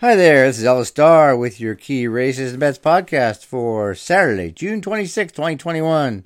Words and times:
Hi 0.00 0.16
there, 0.16 0.46
this 0.46 0.56
is 0.58 0.64
Ellis 0.64 0.88
Starr 0.88 1.36
with 1.36 1.60
your 1.60 1.74
Key 1.74 2.08
Races 2.08 2.52
and 2.52 2.60
Bets 2.60 2.78
podcast 2.78 3.44
for 3.44 3.94
Saturday, 3.94 4.50
June 4.50 4.80
26, 4.80 5.30
2021. 5.30 6.24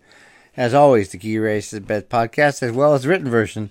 As 0.56 0.72
always, 0.72 1.08
the 1.08 1.18
Key 1.18 1.40
Races 1.40 1.72
and 1.72 1.84
Bets 1.84 2.06
podcast, 2.06 2.62
as 2.62 2.70
well 2.70 2.94
as 2.94 3.02
the 3.02 3.08
written 3.08 3.28
version, 3.28 3.70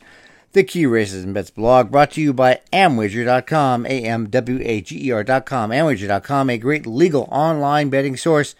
the 0.52 0.66
Key 0.66 0.86
Races 0.86 1.24
and 1.24 1.34
Bets 1.34 1.52
blog, 1.52 1.90
brought 1.90 2.12
to 2.12 2.22
you 2.22 2.34
by 2.34 2.60
Amwager.com, 2.74 3.86
A-M-W-A-G-E-R.com, 3.86 5.70
Amwager.com, 5.70 6.50
a 6.50 6.58
great 6.58 6.86
legal 6.86 7.30
online 7.32 7.90
betting 7.90 8.18
source 8.18 8.56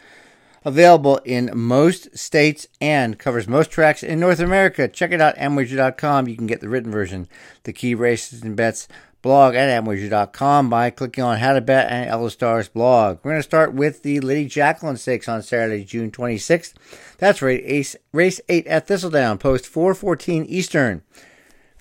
available 0.64 1.18
in 1.26 1.52
most 1.54 2.18
states 2.18 2.70
and 2.80 3.20
covers 3.20 3.50
most 3.50 3.70
tracks 3.70 4.02
in 4.02 4.18
North 4.18 4.40
America. 4.40 4.88
Check 4.88 5.12
it 5.12 5.20
out, 5.20 5.36
Amwager.com. 5.36 6.30
You 6.30 6.38
can 6.38 6.48
get 6.48 6.62
the 6.62 6.70
written 6.70 6.90
version, 6.90 7.28
the 7.64 7.74
Key 7.74 7.96
Races 7.96 8.44
and 8.44 8.56
Bets 8.56 8.88
blog 9.24 9.56
at 9.56 9.84
Amwager.com 9.84 10.70
by 10.70 10.90
clicking 10.90 11.24
on 11.24 11.38
How 11.38 11.54
to 11.54 11.62
Bet 11.62 11.90
and 11.90 12.10
Ellis 12.10 12.34
Starr's 12.34 12.68
blog. 12.68 13.20
We're 13.24 13.32
going 13.32 13.40
to 13.40 13.44
start 13.44 13.74
with 13.74 14.04
the 14.04 14.20
Lady 14.20 14.50
Jacqueline 14.50 14.98
Stakes 14.98 15.30
on 15.30 15.42
Saturday, 15.42 15.86
June 15.86 16.12
26th. 16.12 16.74
That's 17.20 17.42
race, 17.42 17.96
race 18.12 18.42
8 18.50 18.68
at 18.68 18.86
Thistledown, 18.86 19.38
post 19.40 19.66
414 19.66 20.44
Eastern. 20.44 21.04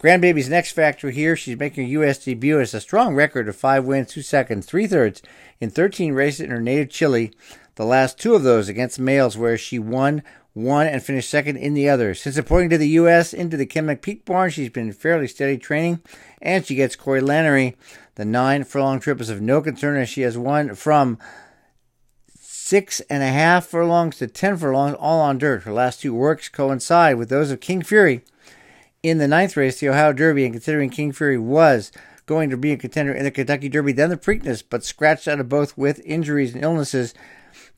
Grandbaby's 0.01 0.49
next 0.49 0.71
factor 0.71 1.11
here. 1.11 1.35
She's 1.35 1.59
making 1.59 1.85
her 1.85 1.91
U.S. 1.91 2.25
debut. 2.25 2.59
Has 2.59 2.75
a 2.75 2.81
strong 2.81 3.17
record 3.17 3.49
of 3.49 3.57
five 3.57 3.85
wins, 3.85 4.13
two 4.13 4.23
seconds, 4.23 4.65
three 4.65 4.87
thirds 4.87 5.21
in 5.61 5.69
13 5.69 6.15
races 6.15 6.43
in 6.43 6.51
her 6.51 6.61
native 6.61 6.91
Chile. 6.91 7.33
The 7.75 7.85
last 7.85 8.21
two 8.21 8.37
of 8.37 8.45
those 8.45 8.69
against 8.69 9.01
males, 9.01 9.37
where 9.37 9.59
she 9.59 9.81
won 9.81 10.23
one 10.55 10.87
and 10.87 11.03
finished 11.03 11.31
second 11.31 11.57
in 11.57 11.75
the 11.75 11.89
other. 11.89 12.15
Since 12.15 12.37
reporting 12.37 12.71
to 12.71 12.79
the 12.79 12.89
U.S. 12.89 13.33
into 13.33 13.57
the 13.57 13.67
Kim 13.67 13.95
Peak 13.97 14.25
barn, 14.25 14.51
she's 14.51 14.69
been 14.69 14.93
fairly 14.93 15.27
steady 15.27 15.59
training, 15.59 16.01
and 16.41 16.65
she 16.65 16.75
gets 16.75 16.97
Corey 16.97 17.21
Lanerie. 17.21 17.75
The 18.17 18.25
nine 18.25 18.65
furlong 18.65 19.01
trip 19.01 19.21
is 19.21 19.31
of 19.31 19.41
no 19.41 19.63
concern 19.63 19.97
as 19.97 20.09
she 20.09 20.23
has 20.23 20.37
won 20.37 20.75
from 20.75 21.19
six 22.39 23.01
and 23.09 23.23
a 23.23 23.29
half 23.29 23.67
furlongs 23.67 24.19
to 24.19 24.27
ten 24.27 24.57
furlongs, 24.57 24.97
all 24.99 25.21
on 25.21 25.39
dirt. 25.39 25.63
Her 25.63 25.73
last 25.73 26.01
two 26.01 26.15
works 26.15 26.49
coincide 26.49 27.17
with 27.17 27.29
those 27.31 27.51
of 27.51 27.61
King 27.61 27.83
Fury 27.83 28.23
in 29.03 29.19
the 29.19 29.29
ninth 29.29 29.57
race, 29.57 29.81
the 29.81 29.89
Ohio 29.89 30.13
Derby, 30.13 30.45
and 30.45 30.55
considering 30.55 30.91
King 30.91 31.13
Fury 31.13 31.39
was 31.39 31.91
going 32.27 32.51
to 32.51 32.57
be 32.57 32.73
a 32.73 32.77
contender 32.77 33.13
in 33.13 33.25
the 33.25 33.31
Kentucky 33.31 33.69
Derby, 33.69 33.93
then 33.93 34.11
the 34.11 34.17
Preakness, 34.17 34.63
but 34.69 34.85
scratched 34.85 35.27
out 35.27 35.41
of 35.41 35.49
both 35.49 35.77
with 35.77 36.01
injuries 36.05 36.55
and 36.55 36.63
illnesses. 36.63 37.15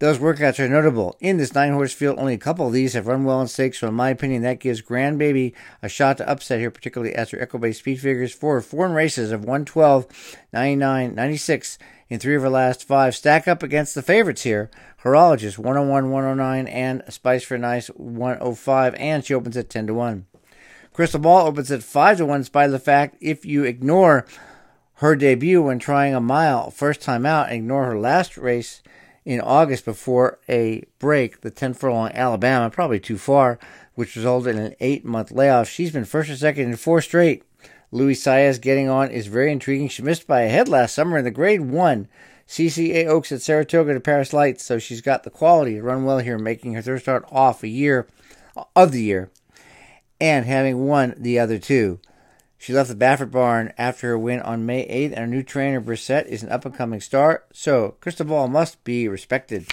Those 0.00 0.18
workouts 0.18 0.58
are 0.58 0.68
notable. 0.68 1.16
In 1.20 1.36
this 1.36 1.54
nine 1.54 1.72
horse 1.72 1.92
field, 1.92 2.18
only 2.18 2.34
a 2.34 2.38
couple 2.38 2.66
of 2.66 2.72
these 2.72 2.94
have 2.94 3.06
run 3.06 3.24
well 3.24 3.40
in 3.40 3.46
stakes, 3.46 3.78
so 3.78 3.88
in 3.88 3.94
my 3.94 4.10
opinion, 4.10 4.42
that 4.42 4.58
gives 4.58 4.82
Grandbaby 4.82 5.52
a 5.82 5.88
shot 5.88 6.18
to 6.18 6.28
upset 6.28 6.58
here, 6.58 6.70
particularly 6.70 7.14
as 7.14 7.30
her 7.30 7.38
Equibase 7.38 7.76
speed 7.76 8.00
figures 8.00 8.34
for 8.34 8.60
foreign 8.60 8.92
races 8.92 9.30
of 9.30 9.40
112, 9.40 10.06
99, 10.52 11.14
96 11.14 11.78
in 12.08 12.18
three 12.18 12.34
of 12.34 12.42
her 12.42 12.50
last 12.50 12.84
five 12.84 13.14
stack 13.14 13.46
up 13.46 13.62
against 13.62 13.94
the 13.94 14.02
favorites 14.02 14.42
here. 14.42 14.68
Horologist 15.04 15.58
101, 15.58 16.10
109, 16.10 16.66
and 16.66 17.02
Spice 17.08 17.50
Is 17.50 17.60
Nice 17.60 17.86
105, 17.88 18.94
and 18.96 19.24
she 19.24 19.34
opens 19.34 19.56
at 19.56 19.70
10 19.70 19.86
to 19.86 19.94
1. 19.94 20.26
Crystal 20.92 21.20
Ball 21.20 21.46
opens 21.46 21.70
at 21.70 21.82
5 21.82 22.18
to 22.18 22.26
1, 22.26 22.36
in 22.36 22.44
spite 22.44 22.66
of 22.66 22.72
the 22.72 22.78
fact 22.78 23.16
if 23.20 23.44
you 23.44 23.62
ignore 23.62 24.26
her 24.94 25.14
debut 25.14 25.62
when 25.62 25.78
trying 25.78 26.14
a 26.14 26.20
mile 26.20 26.70
first 26.70 27.00
time 27.00 27.24
out, 27.24 27.52
ignore 27.52 27.86
her 27.86 27.98
last 27.98 28.36
race 28.36 28.82
in 29.24 29.40
August 29.40 29.84
before 29.84 30.38
a 30.48 30.84
break, 30.98 31.40
the 31.40 31.50
10 31.50 31.74
furlong 31.74 32.10
Alabama, 32.12 32.70
probably 32.70 33.00
too 33.00 33.18
far, 33.18 33.58
which 33.94 34.16
resulted 34.16 34.56
in 34.56 34.62
an 34.62 34.74
eight 34.80 35.04
month 35.04 35.30
layoff. 35.30 35.68
She's 35.68 35.92
been 35.92 36.04
first 36.04 36.30
or 36.30 36.36
second 36.36 36.64
in 36.68 36.76
four 36.76 37.00
straight. 37.00 37.42
Luis 37.90 38.24
Saez 38.24 38.60
getting 38.60 38.88
on 38.88 39.10
is 39.10 39.28
very 39.28 39.52
intriguing. 39.52 39.88
She 39.88 40.02
missed 40.02 40.26
by 40.26 40.42
a 40.42 40.48
head 40.48 40.68
last 40.68 40.94
summer 40.94 41.18
in 41.18 41.24
the 41.24 41.30
grade 41.30 41.60
one 41.60 42.08
CCA 42.48 43.06
Oaks 43.06 43.32
at 43.32 43.40
Saratoga 43.40 43.94
to 43.94 44.00
Paris 44.00 44.32
Lights, 44.32 44.64
so 44.64 44.78
she's 44.78 45.00
got 45.00 45.22
the 45.22 45.30
quality 45.30 45.74
to 45.76 45.82
run 45.82 46.04
well 46.04 46.18
here, 46.18 46.38
making 46.38 46.74
her 46.74 46.82
third 46.82 47.00
start 47.00 47.24
off 47.30 47.62
a 47.62 47.68
year 47.68 48.06
of 48.76 48.92
the 48.92 49.02
year 49.02 49.30
and 50.20 50.44
having 50.44 50.86
won 50.86 51.14
the 51.16 51.38
other 51.38 51.58
two. 51.58 52.00
She 52.64 52.72
left 52.72 52.88
the 52.88 52.94
Baffert 52.94 53.30
barn 53.30 53.74
after 53.76 54.08
her 54.08 54.18
win 54.18 54.40
on 54.40 54.64
May 54.64 54.88
8th, 54.88 55.10
and 55.10 55.18
her 55.18 55.26
new 55.26 55.42
trainer, 55.42 55.82
Brissette, 55.82 56.24
is 56.24 56.42
an 56.42 56.48
up 56.48 56.64
and 56.64 56.74
coming 56.74 56.98
star, 56.98 57.44
so 57.52 57.96
Crystal 58.00 58.24
Ball 58.24 58.48
must 58.48 58.82
be 58.84 59.06
respected. 59.06 59.66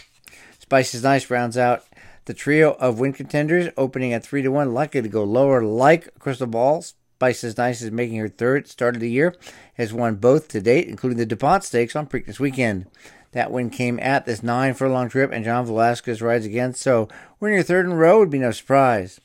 Spice 0.59 0.93
Is 0.93 1.01
Nice 1.01 1.29
rounds 1.29 1.57
out 1.57 1.85
the 2.25 2.33
trio 2.33 2.73
of 2.73 2.99
win 2.99 3.13
contenders, 3.13 3.71
opening 3.77 4.11
at 4.11 4.25
3 4.25 4.41
to 4.41 4.51
1, 4.51 4.73
likely 4.73 5.01
to 5.01 5.07
go 5.07 5.23
lower 5.23 5.63
like 5.63 6.19
Crystal 6.19 6.47
Ball. 6.47 6.81
Spice 6.81 7.45
Is 7.45 7.57
Nice 7.57 7.81
is 7.81 7.91
making 7.91 8.17
her 8.17 8.27
third 8.27 8.67
start 8.67 8.95
of 8.95 8.99
the 8.99 9.09
year, 9.09 9.37
has 9.75 9.93
won 9.93 10.15
both 10.15 10.49
to 10.49 10.59
date, 10.59 10.89
including 10.89 11.17
the 11.17 11.25
DuPont 11.25 11.63
Stakes 11.63 11.95
on 11.95 12.07
Preakness 12.07 12.41
weekend. 12.41 12.87
That 13.31 13.51
win 13.51 13.69
came 13.69 14.01
at 14.01 14.25
this 14.25 14.43
nine 14.43 14.73
furlong 14.73 15.07
trip, 15.07 15.31
and 15.31 15.45
John 15.45 15.65
Velazquez 15.65 16.21
rides 16.21 16.45
again, 16.45 16.73
so 16.73 17.07
winning 17.39 17.55
your 17.55 17.63
third 17.63 17.85
in 17.85 17.93
a 17.93 17.95
row 17.95 18.19
would 18.19 18.29
be 18.29 18.39
no 18.39 18.51
surprise. 18.51 19.21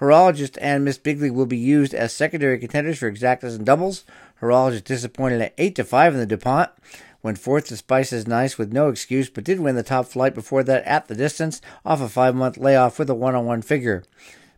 Horologist 0.00 0.56
and 0.60 0.84
Miss 0.84 0.98
Bigley 0.98 1.30
will 1.30 1.46
be 1.46 1.56
used 1.56 1.92
as 1.92 2.12
secondary 2.12 2.58
contenders 2.58 2.98
for 2.98 3.10
exactas 3.10 3.56
and 3.56 3.66
doubles. 3.66 4.04
Horologist 4.40 4.84
disappointed 4.84 5.40
at 5.40 5.54
8 5.58 5.74
to 5.76 5.84
5 5.84 6.14
in 6.14 6.20
the 6.20 6.26
DuPont. 6.26 6.70
Went 7.20 7.38
fourth 7.38 7.66
to 7.66 7.76
Spice 7.76 8.12
Is 8.12 8.28
Nice 8.28 8.58
with 8.58 8.72
no 8.72 8.88
excuse, 8.88 9.28
but 9.28 9.42
did 9.42 9.58
win 9.58 9.74
the 9.74 9.82
top 9.82 10.06
flight 10.06 10.34
before 10.34 10.62
that 10.62 10.84
at 10.84 11.08
the 11.08 11.16
distance 11.16 11.60
off 11.84 12.00
a 12.00 12.08
five 12.08 12.36
month 12.36 12.56
layoff 12.56 12.98
with 12.98 13.10
a 13.10 13.14
one 13.14 13.34
on 13.34 13.44
one 13.44 13.60
figure. 13.60 14.04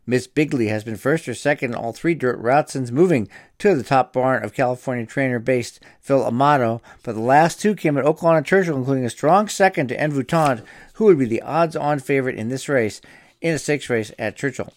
Miss 0.06 0.26
Bigley 0.26 0.68
has 0.68 0.84
been 0.84 0.96
first 0.96 1.26
or 1.26 1.34
second 1.34 1.70
in 1.70 1.76
all 1.76 1.92
three 1.94 2.14
dirt 2.14 2.38
routes 2.38 2.74
since 2.74 2.90
moving 2.90 3.28
to 3.58 3.74
the 3.74 3.82
top 3.82 4.12
barn 4.12 4.44
of 4.44 4.52
California 4.52 5.06
trainer 5.06 5.38
based 5.38 5.80
Phil 6.00 6.22
D'Amato, 6.22 6.82
but 7.02 7.14
the 7.14 7.20
last 7.20 7.60
two 7.60 7.74
came 7.74 7.96
at 7.96 8.04
Oaklawn 8.04 8.36
and 8.36 8.44
Churchill, 8.44 8.76
including 8.76 9.06
a 9.06 9.10
strong 9.10 9.48
second 9.48 9.88
to 9.88 9.96
Envoûtant, 9.96 10.62
who 10.94 11.06
would 11.06 11.18
be 11.18 11.26
the 11.26 11.42
odds 11.42 11.76
on 11.76 11.98
favorite 11.98 12.36
in 12.36 12.50
this 12.50 12.68
race 12.68 13.00
in 13.40 13.54
a 13.54 13.58
six 13.58 13.88
race 13.88 14.12
at 14.18 14.36
Churchill. 14.36 14.72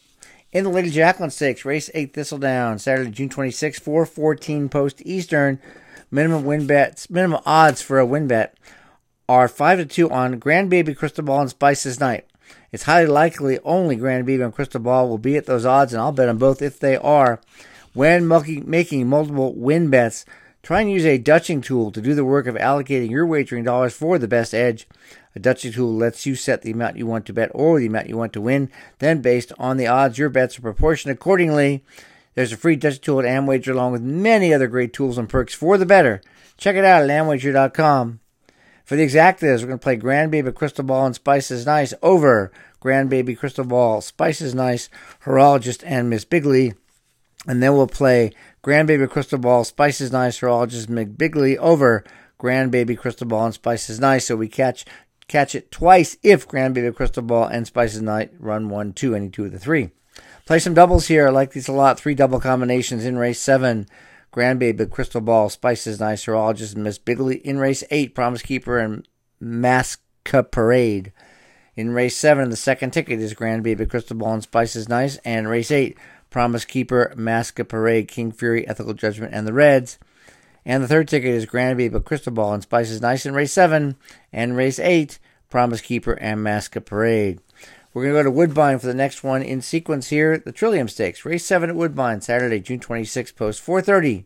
In 0.54 0.64
the 0.64 0.70
Lady 0.70 0.92
Jacqueline 0.92 1.32
Stakes, 1.32 1.66
race 1.66 1.90
8 1.96 2.14
Thistledown, 2.14 2.78
Saturday, 2.78 3.10
June 3.10 3.28
26, 3.28 3.80
414 3.80 4.70
post 4.70 5.02
Eastern. 5.04 5.60
Minimum 6.12 6.46
win 6.46 6.68
bets, 6.68 7.10
minimum 7.10 7.42
odds 7.44 7.82
for 7.82 7.98
a 7.98 8.06
win 8.06 8.28
bet 8.28 8.56
are 9.28 9.48
5 9.48 9.80
to 9.80 9.86
2 9.88 10.12
on 10.12 10.40
Grandbaby 10.40 10.96
Crystal 10.96 11.24
Ball 11.24 11.42
and 11.42 11.50
Spice 11.50 11.88
Is 11.88 12.00
Nice. 12.00 12.22
It's 12.72 12.84
highly 12.84 13.08
likely 13.08 13.58
only 13.64 13.98
Grandbaby 13.98 14.44
and 14.44 14.54
Crystal 14.54 14.80
Ball 14.80 15.10
will 15.10 15.18
be 15.18 15.38
at 15.38 15.48
those 15.48 15.66
odds, 15.66 15.92
and 15.92 16.00
I'll 16.00 16.12
bet 16.12 16.30
on 16.30 16.38
both 16.38 16.62
if 16.62 16.80
they 16.80 16.98
are. 16.98 17.42
When 17.94 18.28
making 18.28 19.10
multiple 19.10 19.56
win 19.56 19.90
bets, 19.90 20.24
try 20.64 20.82
and 20.82 20.90
use 20.90 21.06
a 21.06 21.18
Dutching 21.18 21.62
tool 21.62 21.92
to 21.92 22.02
do 22.02 22.16
the 22.16 22.26
work 22.26 22.48
of 22.48 22.56
allocating 22.56 23.12
your 23.12 23.28
wagering 23.28 23.64
dollars 23.64 23.94
for 23.94 24.18
the 24.18 24.28
best 24.28 24.54
edge. 24.54 24.88
A 25.36 25.40
Dutching 25.40 25.74
tool 25.74 25.94
lets 25.94 26.26
you 26.26 26.36
set 26.36 26.62
the 26.62 26.72
amount 26.72 26.98
you 26.98 27.06
want 27.06 27.26
to 27.28 27.34
bet 27.34 27.52
or 27.54 27.80
the 27.80 27.88
amount 27.88 28.08
you 28.08 28.18
want 28.18 28.34
to 28.34 28.42
win. 28.42 28.72
Then, 29.00 29.22
based 29.22 29.52
on 29.60 29.78
the 29.78 29.88
odds, 29.88 30.18
your 30.18 30.30
bets 30.30 30.58
are 30.58 30.62
proportioned 30.62 31.12
accordingly. 31.12 31.84
There's 32.34 32.52
a 32.52 32.58
free 32.58 32.78
Dutching 32.78 33.02
tool 33.02 33.20
at 33.20 33.26
Amwager 33.26 33.74
along 33.74 33.92
with 33.92 34.02
many 34.02 34.54
other 34.54 34.68
great 34.68 34.94
tools 34.94 35.18
and 35.18 35.30
perks 35.30 35.54
for 35.54 35.78
the 35.78 35.86
better. 35.86 36.22
Check 36.58 36.76
it 36.76 36.86
out 36.86 37.04
at 37.04 37.10
amwager.com. 37.10 38.20
For 38.86 38.96
the 38.96 39.06
exactas, 39.06 39.62
we're 39.62 39.68
going 39.68 39.80
to 39.80 39.84
play 39.84 39.98
Grandbaby 39.98 40.54
Crystal 40.54 40.84
Ball 40.84 41.06
and 41.06 41.16
Spice 41.16 41.52
Is 41.52 41.66
Nice 41.66 41.94
over 42.02 42.52
Grandbaby 42.82 43.38
Crystal 43.38 43.64
Ball, 43.64 44.02
Spice 44.02 44.42
Is 44.42 44.54
Nice, 44.54 44.90
Horologist, 45.26 45.84
and 45.86 46.10
Miss 46.10 46.26
Bigley. 46.26 46.74
And 47.48 47.64
then 47.64 47.74
we'll 47.74 47.88
play 47.88 48.34
Grandbaby 48.64 49.10
Crystal 49.10 49.38
Ball, 49.38 49.64
Spice 49.66 50.00
Is 50.00 50.12
Nice, 50.12 50.40
Horologist, 50.40 50.88
Miss 50.88 51.10
Bigley 51.10 51.58
over 51.58 52.04
Grandbaby 52.40 52.98
Crystal 52.98 53.28
Ball 53.28 53.46
and 53.46 53.54
Spice 53.54 53.90
Is 53.90 54.00
Nice. 54.00 54.28
So 54.28 54.36
we 54.36 54.48
catch 54.48 54.86
catch 55.28 55.56
it 55.56 55.72
twice 55.72 56.18
if 56.24 56.48
Grandbaby 56.48 56.96
Crystal 56.96 57.24
Ball 57.24 57.46
and 57.46 57.68
Spice 57.68 57.96
Is 57.96 58.02
Nice 58.02 58.30
run 58.40 58.70
one, 58.70 58.94
two, 58.94 59.16
any 59.16 59.30
two 59.30 59.46
of 59.46 59.52
the 59.52 59.60
three. 59.60 59.92
Play 60.46 60.60
some 60.60 60.74
doubles 60.74 61.08
here. 61.08 61.28
I 61.28 61.32
like 61.32 61.52
these 61.52 61.68
a 61.68 61.74
lot. 61.74 62.00
Three 62.00 62.16
double 62.16 62.40
combinations 62.40 63.06
in 63.06 63.18
race 63.18 63.40
seven. 63.40 63.88
Grandbaby, 64.34 64.90
Crystal 64.90 65.22
Ball, 65.22 65.50
Spice 65.50 65.86
Is 65.86 66.00
Nice, 66.00 66.26
Horologist, 66.26 66.76
Miss 66.76 66.98
Bigley. 66.98 67.38
In 67.38 67.60
race 67.60 67.84
eight, 67.92 68.16
Promise 68.16 68.42
Keeper 68.42 68.80
and 68.80 69.08
Masqueparade. 69.42 71.12
In 71.76 71.92
race 71.92 72.18
seven, 72.18 72.50
the 72.50 72.56
second 72.56 72.92
ticket 72.92 73.20
is 73.20 73.34
Grandbaby, 73.34 73.90
Crystal 73.90 74.18
Ball, 74.18 74.36
and 74.36 74.44
Spice 74.44 74.76
Is 74.76 74.90
Nice. 74.90 75.18
And 75.18 75.48
race 75.48 75.72
eight, 75.72 75.98
Promise 76.34 76.66
Keeper, 76.66 77.14
Masqueparade, 77.16 78.08
King 78.08 78.32
Fury, 78.32 78.68
Ethical 78.68 78.96
Judgment, 78.96 79.36
and 79.36 79.48
the 79.48 79.54
Reds. 79.54 80.00
And 80.66 80.84
the 80.84 80.88
third 80.88 81.08
ticket 81.08 81.30
is 81.30 81.46
Granby, 81.46 81.90
but 81.90 82.06
Crystal 82.06 82.34
Ball, 82.34 82.56
and 82.56 82.64
Spice 82.64 82.90
Is 82.90 83.02
Nice 83.02 83.28
in 83.28 83.36
race 83.36 83.54
seven. 83.54 83.98
And 84.34 84.58
race 84.58 84.80
eight, 84.80 85.20
Promise 85.52 85.82
Keeper 85.82 86.14
and 86.14 86.44
Masqueparade. 86.44 87.38
We're 87.94 88.02
going 88.02 88.16
to 88.16 88.20
go 88.20 88.24
to 88.24 88.32
Woodbine 88.32 88.80
for 88.80 88.88
the 88.88 88.96
next 88.96 89.24
one 89.24 89.44
in 89.44 89.62
sequence 89.62 90.10
here. 90.10 90.40
The 90.40 90.52
Trillium 90.52 90.88
Stakes, 90.88 91.24
race 91.24 91.46
7 91.46 91.70
at 91.70 91.76
Woodbine, 91.76 92.22
Saturday, 92.22 92.60
June 92.60 92.80
26, 92.80 93.32
post 93.34 93.64
4.30. 93.64 94.26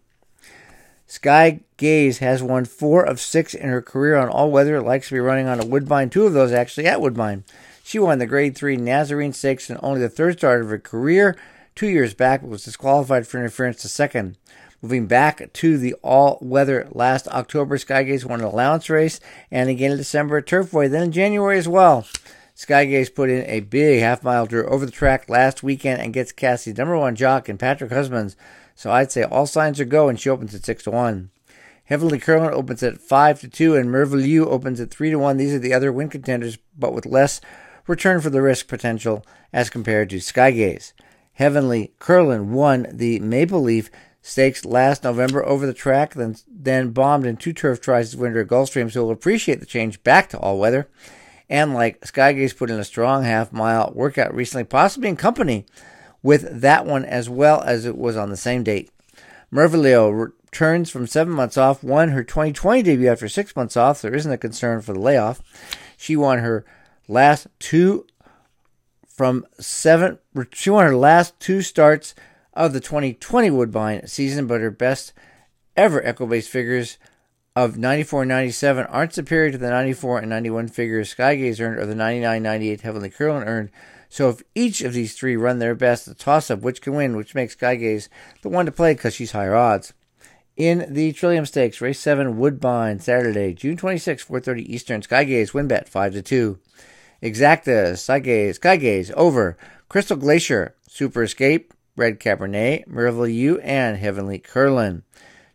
Sky 1.08 1.60
Gaze 1.76 2.20
has 2.20 2.42
won 2.42 2.64
four 2.64 3.04
of 3.04 3.20
six 3.20 3.54
in 3.54 3.68
her 3.68 3.82
career 3.82 4.16
on 4.16 4.30
all 4.30 4.50
weather. 4.50 4.82
Likes 4.82 5.10
to 5.10 5.16
be 5.16 5.20
running 5.20 5.48
on 5.48 5.60
a 5.60 5.66
Woodbine, 5.66 6.10
two 6.10 6.26
of 6.26 6.32
those 6.32 6.54
actually 6.54 6.88
at 6.88 7.02
Woodbine. 7.02 7.44
She 7.84 8.00
won 8.00 8.20
the 8.20 8.26
Grade 8.26 8.56
3 8.56 8.78
Mazarine 8.78 9.34
Stakes 9.34 9.70
and 9.70 9.78
only 9.84 10.00
the 10.00 10.10
third 10.10 10.38
start 10.38 10.62
of 10.62 10.70
her 10.70 10.80
career 10.80 11.36
two 11.78 11.88
years 11.88 12.14
back, 12.14 12.42
but 12.42 12.50
was 12.50 12.66
disqualified 12.66 13.28
for 13.28 13.38
interference 13.38 13.82
to 13.82 13.88
second. 13.88 14.38
Moving 14.82 15.08
back 15.08 15.54
to 15.54 15.78
the 15.78 15.94
all 16.04 16.38
weather 16.42 16.88
last 16.92 17.28
October, 17.30 17.78
Skygaze 17.78 18.26
won 18.26 18.42
an 18.42 18.46
allowance 18.46 18.90
race 18.90 19.20
and 19.50 19.70
again 19.70 19.92
in 19.92 19.98
December 19.98 20.38
at 20.38 20.46
Turfway, 20.46 20.90
then 20.90 21.04
in 21.04 21.12
January 21.12 21.58
as 21.58 21.68
well. 21.68 22.06
Skygaze 22.56 23.14
put 23.14 23.30
in 23.30 23.46
a 23.46 23.60
big 23.62 24.02
half 24.02 24.24
mile 24.24 24.48
draw 24.48 24.64
over 24.68 24.86
the 24.86 24.92
track 24.92 25.30
last 25.30 25.62
weekend 25.62 26.02
and 26.02 26.14
gets 26.14 26.32
Cassie's 26.32 26.78
number 26.78 26.98
one 26.98 27.16
jock 27.16 27.48
and 27.48 27.60
Patrick 27.60 27.92
Husbands. 27.92 28.36
So 28.76 28.92
I'd 28.92 29.12
say 29.12 29.24
all 29.24 29.46
signs 29.46 29.80
are 29.80 29.86
go 29.86 30.10
and 30.10 30.20
she 30.20 30.30
opens 30.30 30.56
at 30.56 30.66
six 30.66 30.84
to 30.84 30.92
one. 30.92 31.30
Heavenly 31.86 32.20
Curlin 32.20 32.54
opens 32.54 32.84
at 32.84 33.00
five 33.00 33.40
to 33.42 33.48
two 33.48 33.76
and 33.76 33.90
Merveilleux 33.90 34.46
opens 34.46 34.80
at 34.80 34.92
three 34.92 35.12
to 35.12 35.18
one. 35.18 35.38
These 35.38 35.54
are 35.54 35.60
the 35.60 35.74
other 35.74 35.92
win 35.92 36.10
contenders, 36.10 36.58
but 36.78 36.94
with 36.94 37.06
less 37.06 37.40
return 37.88 38.22
for 38.22 38.30
the 38.30 38.42
risk 38.42 38.68
potential 38.68 39.26
as 39.54 39.70
compared 39.70 40.10
to 40.10 40.18
Skygaze. 40.18 40.94
Heavenly 41.38 41.94
Curlin 42.00 42.52
won 42.52 42.88
the 42.92 43.20
Maple 43.20 43.62
Leaf 43.62 43.92
Stakes 44.24 44.66
last 44.66 45.04
November 45.04 45.46
over 45.46 45.68
the 45.68 45.74
track, 45.74 46.16
then 46.16 46.36
then 46.50 46.90
bombed 46.90 47.28
in 47.28 47.38
two 47.38 47.54
turf 47.54 47.80
tries 47.80 48.12
this 48.12 48.20
winter 48.20 48.42
at 48.42 48.48
Gulfstream, 48.48 48.92
so 48.92 49.04
we'll 49.04 49.12
appreciate 49.12 49.60
the 49.60 49.68
change 49.68 50.02
back 50.02 50.30
to 50.30 50.40
all 50.40 50.58
weather. 50.58 50.90
And 51.48 51.76
like 51.76 52.02
Skygaze 52.02 52.58
put 52.58 52.72
in 52.72 52.80
a 52.80 52.84
strong 52.84 53.24
half 53.24 53.54
mile 53.54 53.92
workout 53.94 54.34
recently, 54.34 54.64
possibly 54.64 55.10
in 55.10 55.16
company 55.16 55.68
with 56.24 56.62
that 56.62 56.88
one 56.88 57.06
as 57.06 57.30
well 57.30 57.62
as 57.62 57.86
it 57.86 57.98
was 57.98 58.18
on 58.18 58.32
the 58.32 58.36
same 58.36 58.64
date. 58.64 58.90
Merveilleux 59.54 60.12
returns 60.12 60.90
from 60.90 61.06
seven 61.06 61.34
months 61.34 61.56
off, 61.56 61.84
won 61.84 62.10
her 62.10 62.24
2020 62.24 62.82
debut 62.82 63.08
after 63.08 63.30
six 63.30 63.56
months 63.56 63.78
off. 63.78 64.02
There 64.02 64.16
isn't 64.16 64.32
a 64.32 64.40
concern 64.40 64.82
for 64.82 64.94
the 64.94 65.00
layoff. 65.00 65.44
She 65.98 66.16
won 66.16 66.40
her 66.40 66.66
last 67.08 67.46
two 67.60 68.08
from 69.18 69.46
seven. 69.60 70.20
She 70.54 70.70
won 70.70 70.86
her 70.86 70.96
last 70.96 71.38
two 71.40 71.64
starts 71.64 72.14
of 72.54 72.72
the 72.72 72.80
2020 72.80 73.50
Woodbine 73.50 74.08
season, 74.08 74.46
but 74.46 74.62
her 74.62 74.72
best 74.72 75.12
ever 75.76 76.00
Equibase 76.02 76.48
figures 76.48 77.00
of 77.56 77.78
94 77.78 78.22
and 78.22 78.30
97 78.30 78.86
aren't 78.86 79.14
superior 79.14 79.52
to 79.52 79.58
the 79.58 79.72
94 79.72 80.20
and 80.20 80.30
91 80.30 80.68
figures 80.68 81.16
Skygaze 81.16 81.60
earned 81.60 81.80
or 81.80 81.88
the 81.88 81.96
99 81.96 82.44
98 82.44 82.82
Heavenly 82.82 83.10
Curlin 83.10 83.48
earned. 83.48 83.72
So 84.10 84.30
if 84.30 84.44
each 84.54 84.82
of 84.82 84.94
these 84.94 85.16
three 85.16 85.36
run 85.36 85.58
their 85.58 85.76
best, 85.76 86.06
the 86.06 86.14
toss 86.14 86.52
up 86.52 86.62
which 86.62 86.82
can 86.82 86.94
win, 86.94 87.18
which 87.18 87.36
makes 87.36 87.56
Skygaze 87.56 88.10
the 88.44 88.50
one 88.50 88.68
to 88.68 88.72
play 88.72 88.94
because 88.94 89.16
she's 89.16 89.32
higher 89.32 89.56
odds. 89.56 89.94
In 90.56 90.92
the 90.92 91.12
Trillium 91.12 91.46
Stakes, 91.46 91.82
race 91.82 92.00
7 92.00 92.38
Woodbine, 92.38 93.00
Saturday, 93.00 93.54
June 93.54 93.78
26, 93.78 94.26
4.30 94.26 94.60
Eastern, 94.68 95.02
Skygaze, 95.02 95.54
win 95.54 95.68
bet 95.68 95.90
5 95.90 96.14
to 96.14 96.22
2. 96.22 96.60
Exacta, 97.22 97.94
Skygaze, 97.94 98.60
Skygaze, 98.60 99.12
over, 99.14 99.58
Crystal 99.90 100.18
Glacier, 100.18 100.76
Super 100.88 101.24
Escape, 101.24 101.74
Red 101.96 102.20
Cabernet, 102.20 102.88
Merveilleux, 102.88 103.60
and 103.64 103.98
Heavenly 103.98 104.40
Curlin. 104.40 105.04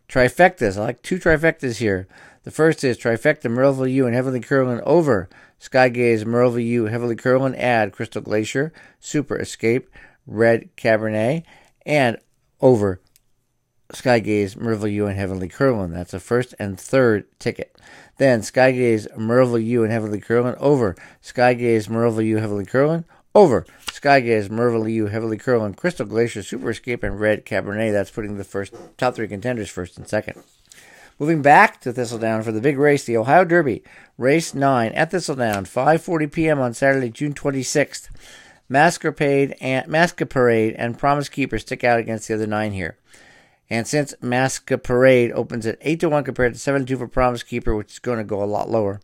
Trifectas. 0.09 0.77
I 0.77 0.81
like 0.81 1.01
two 1.01 1.17
trifectas 1.17 1.77
here. 1.77 2.07
The 2.43 2.51
first 2.51 2.83
is 2.83 2.97
Trifecta, 2.97 3.49
Merveilleux, 3.49 4.05
and 4.05 4.13
Heavenly 4.13 4.41
Curlin 4.41 4.81
over 4.85 5.29
Skygaze, 5.59 6.25
Merveilleux, 6.25 6.89
Heavenly 6.89 7.15
Curlin, 7.15 7.55
add 7.55 7.93
Crystal 7.93 8.21
Glacier, 8.21 8.73
Super 8.99 9.37
Escape, 9.37 9.89
Red 10.27 10.75
Cabernet, 10.75 11.43
and 11.85 12.17
over 12.59 12.99
Skygaze, 13.93 14.55
Merveilleux, 14.55 15.07
and 15.07 15.17
Heavenly 15.17 15.47
Curlin. 15.47 15.91
That's 15.91 16.13
a 16.13 16.19
first 16.19 16.55
and 16.59 16.79
third 16.79 17.25
ticket. 17.39 17.75
Then 18.17 18.41
Skygaze, 18.41 19.07
Merveilleux, 19.17 19.83
and 19.83 19.91
Heavenly 19.91 20.19
Curlin 20.19 20.55
over 20.59 20.95
Skygaze, 21.23 21.87
Merveilleux, 21.87 22.39
Heavenly 22.39 22.65
Curlin 22.65 23.05
over 23.35 23.65
Skygaze, 23.87 24.49
Merveilleux, 24.49 25.09
Heavenly 25.09 25.37
Curlin, 25.37 25.73
Crystal 25.73 26.05
Glacier, 26.05 26.43
Super 26.43 26.71
Escape, 26.71 27.03
and 27.03 27.19
Red 27.19 27.45
Cabernet. 27.45 27.91
That's 27.91 28.11
putting 28.11 28.37
the 28.37 28.43
first 28.43 28.73
top 28.97 29.15
three 29.15 29.27
contenders 29.27 29.69
first 29.69 29.97
and 29.97 30.07
second. 30.07 30.43
Moving 31.19 31.41
back 31.41 31.79
to 31.81 31.93
Thistledown 31.93 32.43
for 32.43 32.51
the 32.51 32.61
big 32.61 32.77
race, 32.77 33.05
the 33.05 33.17
Ohio 33.17 33.45
Derby, 33.45 33.83
race 34.17 34.53
9 34.53 34.91
at 34.93 35.11
Thistledown, 35.11 35.65
5:40 35.65 36.31
p.m. 36.31 36.59
on 36.59 36.73
Saturday, 36.73 37.09
June 37.09 37.33
26th. 37.33 38.09
Masqueparade 38.71 39.55
and 39.61 39.87
Masqueparade 39.87 40.73
and 40.77 40.97
Promise 40.97 41.29
Keeper 41.29 41.59
stick 41.59 41.83
out 41.83 41.99
against 41.99 42.27
the 42.27 42.33
other 42.33 42.47
nine 42.47 42.71
here. 42.71 42.97
And 43.73 43.87
since 43.87 44.13
Masqueparade 44.21 45.31
opens 45.33 45.65
at 45.65 45.79
8 45.81 45.99
to 46.01 46.09
1 46.09 46.23
compared 46.25 46.53
to 46.53 46.59
7 46.59 46.81
to 46.81 46.93
2 46.93 46.95
for 46.99 47.07
Promise 47.07 47.41
Keeper, 47.41 47.75
which 47.75 47.93
is 47.93 47.97
going 47.97 48.19
to 48.19 48.23
go 48.23 48.43
a 48.43 48.45
lot 48.45 48.69
lower, 48.69 49.01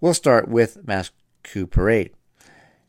we'll 0.00 0.14
start 0.14 0.46
with 0.46 0.86
Masqueparade. 0.86 2.12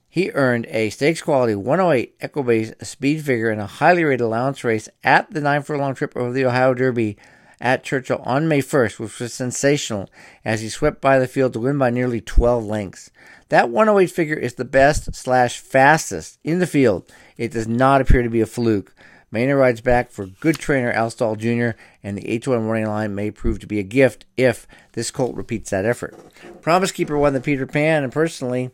He 0.07 0.29
earned 0.29 0.67
a 0.67 0.91
stakes 0.91 1.23
quality 1.23 1.55
108 1.55 2.19
Equibase 2.19 2.85
speed 2.85 3.25
figure 3.25 3.49
in 3.49 3.59
a 3.59 3.65
highly 3.65 4.03
rated 4.03 4.21
allowance 4.21 4.63
race 4.63 4.87
at 5.03 5.31
the 5.31 5.41
nine 5.41 5.63
furlong 5.63 5.95
trip 5.95 6.15
over 6.15 6.31
the 6.31 6.45
Ohio 6.45 6.75
Derby 6.75 7.17
at 7.59 7.83
Churchill 7.83 8.21
on 8.23 8.47
May 8.47 8.61
1st, 8.61 8.99
which 8.99 9.19
was 9.19 9.33
sensational 9.33 10.11
as 10.45 10.61
he 10.61 10.69
swept 10.69 11.01
by 11.01 11.17
the 11.17 11.27
field 11.27 11.53
to 11.53 11.59
win 11.59 11.79
by 11.79 11.89
nearly 11.89 12.21
12 12.21 12.63
lengths. 12.63 13.09
That 13.49 13.71
108 13.71 14.11
figure 14.11 14.35
is 14.35 14.53
the 14.53 14.65
best 14.65 15.15
slash 15.15 15.57
fastest 15.57 16.37
in 16.43 16.59
the 16.59 16.67
field. 16.67 17.11
It 17.37 17.53
does 17.53 17.67
not 17.67 18.01
appear 18.01 18.21
to 18.21 18.29
be 18.29 18.41
a 18.41 18.45
fluke. 18.45 18.93
Maynard 19.33 19.57
rides 19.57 19.81
back 19.81 20.11
for 20.11 20.27
good 20.27 20.59
trainer 20.59 20.91
Al 20.91 21.09
Stall 21.09 21.35
Jr., 21.35 21.71
and 22.03 22.15
the 22.15 22.29
8 22.29 22.43
to 22.43 22.49
1 22.51 22.67
running 22.67 22.85
line 22.85 23.15
may 23.15 23.31
prove 23.31 23.57
to 23.59 23.67
be 23.67 23.79
a 23.79 23.83
gift 23.83 24.25
if 24.37 24.67
this 24.91 25.09
colt 25.09 25.35
repeats 25.35 25.71
that 25.71 25.85
effort. 25.85 26.15
Promise 26.61 26.91
Keeper 26.91 27.17
won 27.17 27.33
the 27.33 27.41
Peter 27.41 27.65
Pan, 27.65 28.03
and 28.03 28.13
personally, 28.13 28.69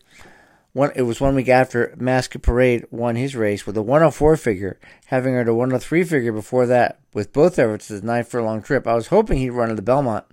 one, 0.73 0.91
it 0.97 1.03
was 1.03 1.21
one 1.21 1.33
week 1.33 1.47
after 1.47 1.95
Masqueparade 1.97 2.91
won 2.91 3.15
his 3.15 3.37
race 3.37 3.65
with 3.65 3.77
a 3.77 3.81
104 3.81 4.35
figure, 4.35 4.77
having 5.05 5.33
earned 5.33 5.47
a 5.47 5.53
103 5.53 6.03
figure 6.03 6.33
before 6.33 6.65
that 6.65 6.99
with 7.13 7.31
both 7.31 7.57
efforts 7.57 7.89
at 7.89 8.01
the 8.01 8.07
nine 8.07 8.25
furlong 8.25 8.61
trip. 8.61 8.85
I 8.85 8.95
was 8.95 9.07
hoping 9.07 9.37
he'd 9.37 9.51
run 9.51 9.69
at 9.69 9.77
the 9.77 9.81
Belmont, 9.81 10.25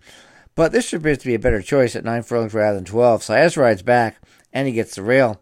but 0.56 0.72
this 0.72 0.92
appears 0.92 1.18
to 1.18 1.26
be 1.26 1.34
a 1.36 1.38
better 1.38 1.62
choice 1.62 1.94
at 1.94 2.04
nine 2.04 2.24
furlongs 2.24 2.52
rather 2.52 2.74
than 2.74 2.84
12. 2.84 3.22
Saez 3.22 3.56
rides 3.56 3.82
back 3.82 4.20
and 4.52 4.66
he 4.66 4.74
gets 4.74 4.96
the 4.96 5.02
rail. 5.02 5.40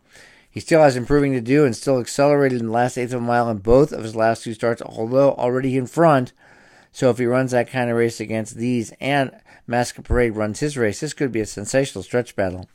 He 0.54 0.60
still 0.60 0.82
has 0.82 0.94
improving 0.94 1.32
to 1.32 1.40
do 1.40 1.64
and 1.64 1.74
still 1.74 1.98
accelerated 1.98 2.60
in 2.60 2.66
the 2.66 2.72
last 2.72 2.96
eighth 2.96 3.12
of 3.12 3.20
a 3.20 3.24
mile 3.24 3.50
in 3.50 3.58
both 3.58 3.90
of 3.90 4.04
his 4.04 4.14
last 4.14 4.44
two 4.44 4.54
starts, 4.54 4.80
although 4.80 5.32
already 5.32 5.76
in 5.76 5.88
front. 5.88 6.32
So 6.92 7.10
if 7.10 7.18
he 7.18 7.26
runs 7.26 7.50
that 7.50 7.68
kind 7.68 7.90
of 7.90 7.96
race 7.96 8.20
against 8.20 8.54
these 8.54 8.92
and 9.00 9.32
Masqueparade 9.68 10.36
runs 10.36 10.60
his 10.60 10.78
race, 10.78 11.00
this 11.00 11.12
could 11.12 11.32
be 11.32 11.40
a 11.40 11.46
sensational 11.46 12.04
stretch 12.04 12.36
battle. 12.36 12.68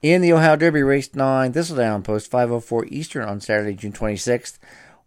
In 0.00 0.22
the 0.22 0.32
Ohio 0.32 0.56
Derby, 0.56 0.82
race 0.82 1.14
9, 1.14 1.52
Thistledown, 1.52 2.02
post 2.02 2.30
504 2.30 2.86
Eastern 2.86 3.28
on 3.28 3.38
Saturday, 3.38 3.74
June 3.74 3.92
26th. 3.92 4.58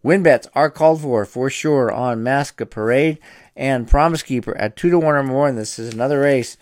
Win 0.03 0.21
bets 0.21 0.47
are 0.53 0.69
called 0.69 1.01
for, 1.01 1.25
for 1.25 1.49
sure, 1.49 1.91
on 1.91 2.23
Masqueparade 2.23 3.17
and 3.55 3.87
Promise 3.87 4.21
Keeper 4.21 4.55
at 4.55 4.75
2 4.75 4.91
to 4.91 4.99
1 4.99 5.15
or 5.15 5.23
more. 5.23 5.47
And 5.47 5.57
this 5.57 5.79
is 5.79 5.95
another 5.95 6.19
race 6.19 6.57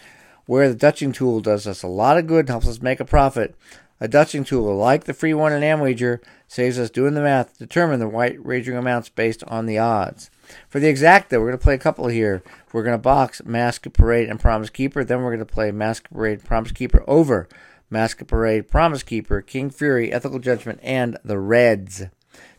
where 0.46 0.70
the 0.70 0.76
Dutching 0.76 1.12
tool 1.12 1.42
does 1.42 1.68
us 1.68 1.84
a 1.84 1.88
lot 1.88 2.18
of 2.18 2.26
good, 2.26 2.48
helps 2.48 2.70
us 2.70 2.82
make 2.82 3.02
a 3.02 3.06
profit. 3.06 3.54
A 4.02 4.08
Dutching 4.08 4.44
tool, 4.44 4.76
like 4.76 5.06
the 5.06 5.14
free 5.14 5.34
one 5.34 5.54
and 5.54 5.64
Amwager, 5.64 6.20
saves 6.48 6.78
us 6.78 6.90
doing 6.90 7.14
the 7.14 7.22
math, 7.22 7.54
to 7.54 7.60
determine 7.60 8.00
the 8.00 8.08
right 8.08 8.44
wagering 8.44 8.78
amounts 8.78 9.08
based 9.08 9.44
on 9.46 9.66
the 9.66 9.78
odds. 9.78 10.30
For 10.68 10.80
the 10.80 10.92
exacta, 10.92 11.34
we're 11.34 11.48
going 11.48 11.52
to 11.58 11.64
play 11.64 11.76
a 11.76 11.80
couple 11.80 12.08
here. 12.08 12.44
We're 12.74 12.84
going 12.84 12.94
to 12.94 13.02
box 13.02 13.42
Masqueparade 13.42 14.30
and 14.30 14.40
Promise 14.40 14.70
Keeper. 14.70 15.04
Then 15.04 15.22
we're 15.22 15.36
going 15.36 15.40
to 15.40 15.46
play 15.46 15.72
Masqueparade, 15.72 16.44
Promise 16.44 16.74
Keeper 16.74 17.04
over 17.08 17.48
Masqueparade, 17.92 18.68
Promise 18.68 19.04
Keeper, 19.04 19.42
King 19.42 19.70
Fury, 19.70 20.12
Ethical 20.12 20.40
Judgment, 20.40 20.80
and 20.84 21.18
the 21.24 21.40
Reds. 21.40 22.04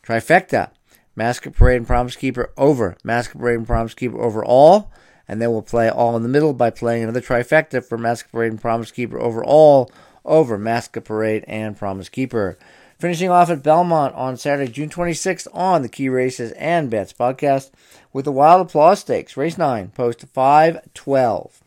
Trifecta, 0.02 0.70
Masqueparade 1.16 1.76
and 1.76 1.86
Promise 1.86 2.16
Keeper 2.16 2.52
over, 2.56 2.96
Masqueparade 3.04 3.56
and 3.56 3.66
Promise 3.66 3.94
Keeper 3.94 4.20
over 4.20 4.44
all, 4.44 4.90
and 5.28 5.42
then 5.42 5.50
we'll 5.50 5.62
play 5.62 5.90
all 5.90 6.16
in 6.16 6.22
the 6.22 6.28
middle 6.28 6.54
by 6.54 6.70
playing 6.70 7.02
another 7.02 7.20
trifecta 7.20 7.84
for 7.84 7.98
Masqueparade 7.98 8.50
and 8.50 8.60
Promise 8.60 8.92
Keeper 8.92 9.18
over 9.18 9.44
all, 9.44 9.90
over 10.26 10.58
Masqueparade 10.58 11.44
and 11.46 11.76
Promise 11.76 12.10
Keeper. 12.10 12.58
Finishing 12.98 13.30
off 13.30 13.50
at 13.50 13.62
Belmont 13.62 14.14
on 14.14 14.36
Saturday, 14.36 14.70
June 14.70 14.88
26th 14.88 15.46
on 15.52 15.82
the 15.82 15.88
Key 15.88 16.08
Races 16.08 16.52
and 16.52 16.90
Bets 16.90 17.12
podcast 17.12 17.70
with 18.12 18.24
the 18.24 18.32
Wild 18.32 18.66
Applause 18.66 19.00
Stakes, 19.00 19.36
race 19.36 19.58
9, 19.58 19.88
post 19.90 20.24
512. 20.32 21.62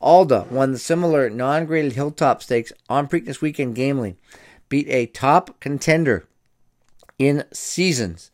Alda 0.00 0.46
won 0.50 0.72
the 0.72 0.78
similar 0.78 1.28
non 1.28 1.66
graded 1.66 1.92
Hilltop 1.92 2.42
Stakes 2.42 2.72
on 2.88 3.08
Preakness 3.08 3.40
Weekend 3.40 3.74
Gamely, 3.74 4.16
beat 4.68 4.88
a 4.88 5.06
top 5.06 5.58
contender 5.60 6.26
in 7.18 7.44
seasons 7.52 8.30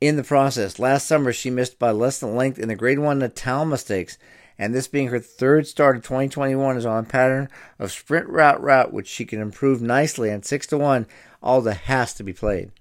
in 0.00 0.16
the 0.16 0.24
process. 0.24 0.78
Last 0.78 1.06
summer, 1.06 1.32
she 1.32 1.50
missed 1.50 1.78
by 1.78 1.90
less 1.90 2.20
than 2.20 2.36
length 2.36 2.58
in 2.58 2.68
the 2.68 2.76
Grade 2.76 3.00
1 3.00 3.20
Natalma 3.20 3.78
Stakes, 3.78 4.16
and 4.58 4.74
this 4.74 4.88
being 4.88 5.08
her 5.08 5.20
third 5.20 5.66
start 5.66 5.96
of 5.96 6.02
2021 6.02 6.76
is 6.76 6.84
on 6.84 7.04
a 7.04 7.06
pattern 7.06 7.48
of 7.78 7.92
sprint 7.92 8.28
route 8.28 8.60
route, 8.60 8.92
which 8.92 9.06
she 9.06 9.24
can 9.24 9.40
improve 9.40 9.80
nicely. 9.80 10.30
And 10.30 10.44
6 10.44 10.66
to 10.68 10.78
1, 10.78 11.06
Alda 11.42 11.74
has 11.74 12.12
to 12.14 12.24
be 12.24 12.32
played. 12.32 12.72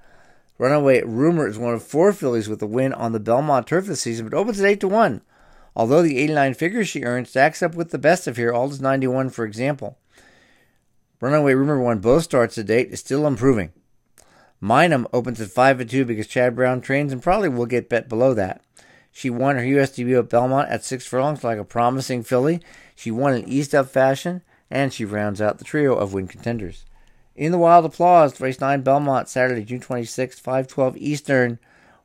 Runaway 0.58 1.04
Rumor 1.04 1.48
is 1.48 1.60
one 1.60 1.76
of 1.76 1.84
four 1.84 2.12
fillies 2.14 2.50
with 2.50 2.62
a 2.64 2.68
win 2.68 2.94
on 2.94 3.12
the 3.12 3.20
Belmont 3.20 3.68
turf 3.68 3.86
this 3.86 4.02
season, 4.02 4.28
but 4.28 4.36
opens 4.36 4.60
at 4.60 4.66
8 4.66 4.80
to 4.80 4.88
1. 4.88 5.22
Although 5.76 6.02
the 6.02 6.18
89 6.18 6.56
figures 6.56 6.88
she 6.88 7.04
earned 7.04 7.28
stacks 7.28 7.62
up 7.62 7.76
with 7.76 7.92
the 7.92 8.00
best 8.00 8.26
of 8.26 8.38
here, 8.38 8.52
Alda's 8.52 8.82
91 8.82 9.30
for 9.30 9.46
example. 9.46 10.00
Runaway 11.22 11.54
Rumor 11.54 11.80
won 11.80 12.00
both 12.00 12.24
starts 12.24 12.56
to 12.56 12.64
date, 12.64 12.92
is 12.92 13.00
still 13.00 13.28
improving. 13.28 13.72
Minum 14.60 15.06
opens 15.14 15.40
at 15.40 15.50
5 15.50 15.88
2 15.88 16.06
because 16.06 16.26
Chad 16.26 16.56
Brown 16.56 16.82
trains 16.82 17.14
and 17.14 17.22
probably 17.22 17.50
will 17.50 17.68
get 17.68 17.90
bet 17.90 18.10
below 18.10 18.34
that. 18.34 18.62
She 19.18 19.32
won 19.32 19.56
her 19.56 19.66
U.S. 19.66 19.90
debut 19.90 20.20
at 20.20 20.30
Belmont 20.30 20.70
at 20.70 20.86
six 20.86 21.04
furlongs 21.04 21.44
like 21.44 21.58
a 21.58 21.64
promising 21.64 22.22
filly. 22.22 22.62
She 22.96 23.10
won 23.10 23.34
in 23.34 23.50
East 23.50 23.74
Up 23.74 23.90
fashion, 23.90 24.44
and 24.70 24.94
she 24.94 25.06
rounds 25.06 25.42
out 25.42 25.58
the 25.58 25.64
trio 25.64 25.96
of 25.96 26.14
win 26.14 26.28
contenders. 26.28 26.86
In 27.36 27.52
the 27.52 27.58
Wild 27.58 27.84
Applause, 27.84 28.40
race 28.40 28.62
9 28.62 28.82
Belmont, 28.82 29.28
Saturday, 29.28 29.64
June 29.64 29.80
26th, 29.80 30.36
512 30.36 30.98
Eastern. 30.98 31.58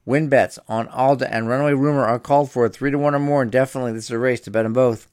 Win 0.07 0.31
bets 0.31 0.59
on 0.69 0.89
Alda 0.89 1.31
and 1.31 1.51
Runaway 1.51 1.75
Rumor 1.75 2.07
are 2.07 2.19
called 2.19 2.51
for 2.51 2.67
3 2.67 2.93
to 2.93 2.97
1 2.97 3.15
or 3.15 3.19
more, 3.19 3.43
and 3.43 3.53
definitely 3.53 3.93
this 3.93 4.05
is 4.05 4.11
a 4.13 4.19
race 4.19 4.41
to 4.41 4.51
bet 4.51 4.65
them 4.65 4.73
both. 4.73 5.07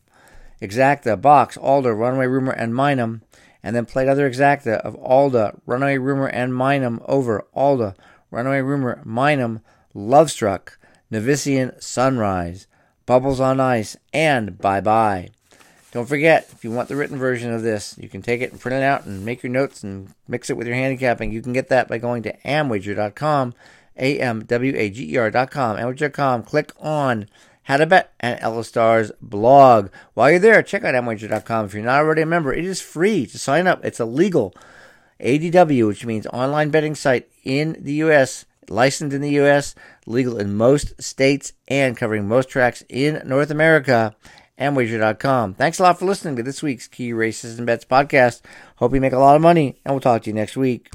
Exacta, 0.62 1.20
Box, 1.20 1.58
Alda, 1.58 1.94
Runaway 1.94 2.27
Rumor, 2.27 2.53
and 2.53 2.74
Minum. 2.74 3.24
And 3.62 3.75
then 3.75 3.86
played 3.86 4.08
other 4.08 4.32
Exacta 4.32 4.77
of 4.86 4.96
Alda, 4.96 5.60
Runaway 5.65 5.98
Rumor, 5.98 6.27
and 6.27 6.53
Minum 6.53 7.01
over 7.10 7.46
Alda, 7.53 7.94
Runaway 8.32 8.62
Rumor, 8.62 9.01
Minum, 9.03 9.60
Lovestruck, 9.94 10.77
Novician 11.12 11.82
Sunrise, 11.82 12.68
Bubbles 13.06 13.39
on 13.39 13.60
Ice, 13.60 13.98
and 14.13 14.58
Bye 14.58 14.82
Bye. 14.82 15.30
Don't 15.92 16.08
forget, 16.08 16.48
if 16.51 16.63
you 16.63 16.70
want 16.70 16.88
the 16.88 16.96
written 16.96 17.18
version 17.18 17.51
of 17.51 17.63
this, 17.63 17.98
you 17.98 18.08
can 18.08 18.22
take 18.22 18.42
it 18.42 18.51
and 18.51 18.62
print 18.62 18.75
it 18.75 18.84
out 18.84 19.06
and 19.06 19.25
make 19.25 19.42
your 19.42 19.51
notes 19.51 19.84
and 19.84 20.13
mix 20.28 20.51
it 20.51 20.58
with 20.58 20.68
your 20.68 20.75
handicapping. 20.75 21.32
You 21.32 21.42
can 21.42 21.51
get 21.51 21.70
that 21.70 21.88
by 21.88 21.98
going 21.98 22.22
to 22.24 22.38
amwager.com, 22.46 23.56
A-M-W-A-G-E-R.com, 23.98 25.78
amwager.com. 25.78 26.44
Click 26.44 26.72
on 26.80 27.28
How 27.63 27.78
to 27.78 27.88
Bet 27.88 28.13
and 28.20 28.39
Ellis 28.39 28.68
Starr's 28.68 29.12
blog. 29.20 29.89
While 30.13 30.30
you're 30.30 30.39
there, 30.39 30.62
check 30.62 30.84
out 30.84 30.94
amwager.com. 30.94 31.66
If 31.66 31.74
you're 31.74 31.84
not 31.84 32.01
already 32.01 32.22
a 32.22 32.28
member, 32.28 32.54
it 32.54 32.66
is 32.66 32.82
free 32.82 33.25
to 33.25 33.39
sign 33.39 33.66
up. 33.66 33.84
It's 33.84 34.00
a 34.00 34.06
legal 34.06 34.54
ADW, 35.20 35.88
which 35.88 36.06
means 36.06 36.28
online 36.28 36.70
betting 36.70 36.94
site 36.94 37.28
in 37.44 37.75
the 37.80 37.94
U.S., 37.94 38.46
licensed 38.70 39.16
in 39.16 39.22
the 39.22 39.32
U.S., 39.32 39.76
legal 40.06 40.38
in 40.38 40.56
most 40.56 41.02
states, 41.02 41.54
and 41.68 41.98
covering 41.98 42.28
most 42.28 42.50
tracks 42.50 42.84
in 42.90 43.22
North 43.26 43.52
America 43.52 44.16
amwager.com. 44.60 45.54
Thanks 45.54 45.80
a 45.80 45.84
lot 45.84 45.98
for 45.98 46.06
listening 46.06 46.36
to 46.36 46.44
this 46.44 46.62
week's 46.62 46.88
Key 46.88 47.14
Races 47.14 47.58
and 47.58 47.66
Bets 47.66 47.86
podcast. 47.86 48.42
Hope 48.76 48.94
you 48.94 49.02
make 49.02 49.14
a 49.14 49.20
lot 49.20 49.36
of 49.36 49.42
money, 49.42 49.80
and 49.86 49.94
we'll 49.94 50.02
talk 50.02 50.24
to 50.24 50.30
you 50.30 50.34
next 50.34 50.58
week. 50.58 50.92